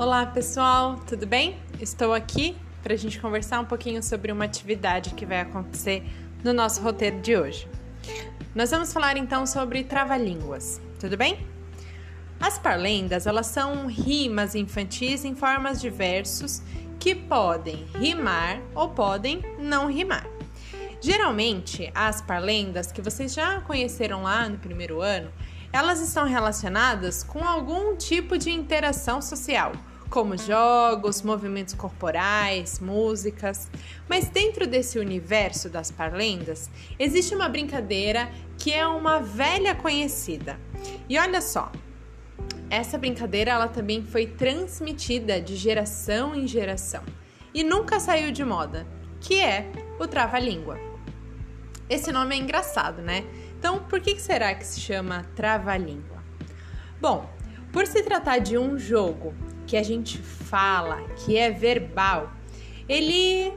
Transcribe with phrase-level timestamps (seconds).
[0.00, 1.58] Olá pessoal, tudo bem?
[1.78, 6.02] Estou aqui para a gente conversar um pouquinho sobre uma atividade que vai acontecer
[6.42, 7.68] no nosso roteiro de hoje.
[8.54, 11.46] Nós vamos falar então sobre trava-línguas, tudo bem?
[12.40, 16.62] As parlendas, elas são rimas infantis em formas de versos
[16.98, 20.26] que podem rimar ou podem não rimar.
[20.98, 25.30] Geralmente, as parlendas que vocês já conheceram lá no primeiro ano,
[25.70, 29.72] elas estão relacionadas com algum tipo de interação social,
[30.10, 33.70] como jogos, movimentos corporais, músicas.
[34.08, 40.58] Mas dentro desse universo das parlendas, existe uma brincadeira que é uma velha conhecida.
[41.08, 41.70] E olha só,
[42.68, 47.02] essa brincadeira ela também foi transmitida de geração em geração
[47.54, 48.86] e nunca saiu de moda,
[49.20, 50.78] que é o trava-língua.
[51.88, 53.24] Esse nome é engraçado, né?
[53.58, 56.22] Então, por que será que se chama trava-língua?
[57.00, 57.28] Bom,
[57.72, 59.34] por se tratar de um jogo
[59.70, 62.32] que a gente fala, que é verbal,
[62.88, 63.52] ele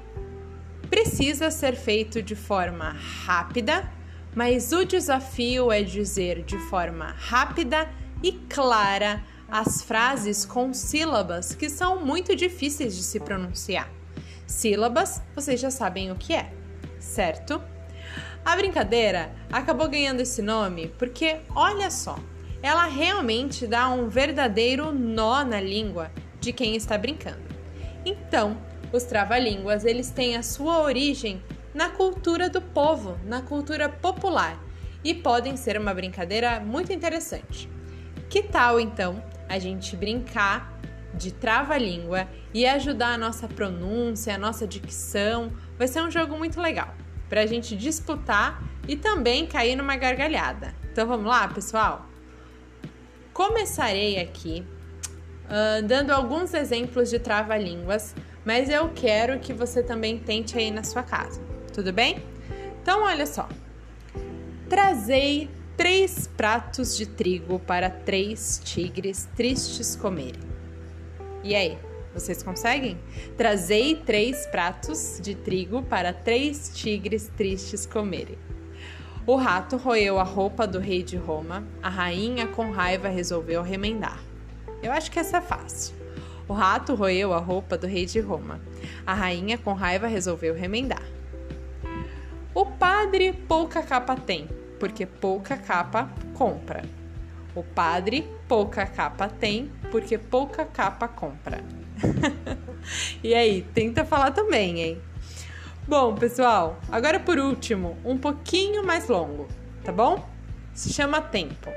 [0.88, 3.92] precisa ser feito de forma rápida,
[4.36, 11.68] mas o desafio é dizer de forma rápida e clara as frases com sílabas que
[11.68, 13.90] são muito difíceis de se pronunciar.
[14.46, 16.54] Sílabas, vocês já sabem o que é,
[17.00, 17.60] certo?
[18.46, 22.20] A brincadeira acabou ganhando esse nome porque, olha só,
[22.64, 27.44] ela realmente dá um verdadeiro nó na língua de quem está brincando.
[28.06, 28.58] Então,
[28.94, 34.58] os trava-línguas, eles têm a sua origem na cultura do povo, na cultura popular,
[35.04, 37.70] e podem ser uma brincadeira muito interessante.
[38.30, 40.80] Que tal então a gente brincar
[41.14, 45.52] de trava-língua e ajudar a nossa pronúncia, a nossa dicção?
[45.78, 46.96] Vai ser um jogo muito legal
[47.28, 50.74] para a gente disputar e também cair numa gargalhada.
[50.90, 52.13] Então vamos lá, pessoal?
[53.34, 54.64] Começarei aqui
[55.46, 60.84] uh, dando alguns exemplos de trava-línguas, mas eu quero que você também tente aí na
[60.84, 61.42] sua casa,
[61.74, 62.24] tudo bem?
[62.82, 63.50] Então, olha só.
[64.70, 70.42] Trazei três pratos de trigo para três tigres tristes comerem.
[71.44, 71.78] E aí?
[72.14, 73.00] Vocês conseguem?
[73.36, 78.38] Trazei três pratos de trigo para três tigres tristes comerem.
[79.26, 81.64] O rato roeu a roupa do rei de Roma.
[81.82, 84.22] A rainha, com raiva, resolveu remendar.
[84.82, 85.96] Eu acho que essa é fácil.
[86.46, 88.60] O rato roeu a roupa do rei de Roma.
[89.08, 91.02] A rainha, com raiva, resolveu remendar.
[92.54, 96.84] O padre pouca capa tem, porque pouca capa compra.
[97.56, 101.64] O padre pouca capa tem, porque pouca capa compra.
[103.24, 105.02] e aí, tenta falar também, hein?
[105.86, 109.50] Bom, pessoal, agora por último, um pouquinho mais longo,
[109.84, 110.26] tá bom?
[110.74, 111.70] Se chama tempo.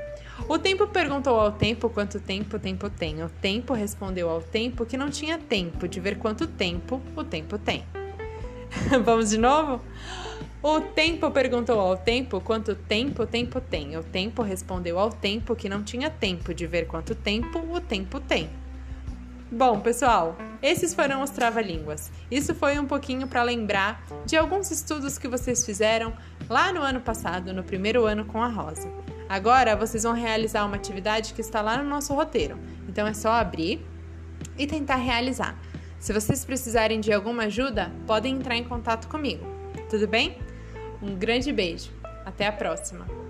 [0.47, 3.21] O tempo perguntou ao tempo quanto tempo o tempo tem.
[3.21, 7.57] O tempo respondeu ao tempo que não tinha tempo de ver quanto tempo o tempo
[7.57, 7.83] tem.
[9.03, 9.81] Vamos de novo?
[10.63, 13.97] O tempo perguntou ao tempo quanto tempo o tempo tem.
[13.97, 18.21] O tempo respondeu ao tempo que não tinha tempo de ver quanto tempo o tempo
[18.21, 18.49] tem.
[19.51, 22.11] Bom, pessoal, esses foram os trava-línguas.
[22.29, 26.13] Isso foi um pouquinho para lembrar de alguns estudos que vocês fizeram
[26.49, 28.91] lá no ano passado, no primeiro ano com a Rosa.
[29.29, 32.57] Agora vocês vão realizar uma atividade que está lá no nosso roteiro.
[32.87, 33.85] Então é só abrir
[34.57, 35.57] e tentar realizar.
[35.99, 39.45] Se vocês precisarem de alguma ajuda, podem entrar em contato comigo.
[39.89, 40.37] Tudo bem?
[41.01, 41.91] Um grande beijo.
[42.25, 43.26] Até a próxima.